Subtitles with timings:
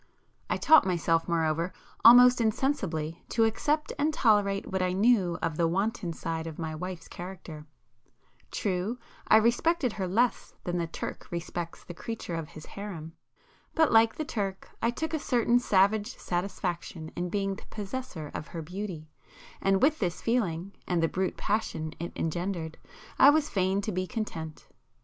[0.49, 1.71] I taught myself moreover,
[2.03, 6.73] almost insensibly, to accept and tolerate what I knew of the wanton side of my
[6.73, 13.91] wife's character,—true, I respected her less than the Turk respects the creature of his harem,—but
[13.91, 18.63] like the Turk, I took a certain savage satisfaction in being the possessor of her
[18.63, 19.07] beauty,
[19.61, 22.79] and with this feeling, and the brute passion it engendered,
[23.19, 24.67] I was fain to be content.